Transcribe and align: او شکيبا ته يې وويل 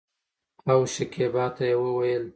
او 0.71 0.79
شکيبا 0.93 1.45
ته 1.55 1.63
يې 1.69 1.75
وويل 1.83 2.23